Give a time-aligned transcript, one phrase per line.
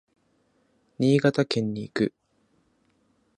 [0.97, 2.13] 新潟県に行く。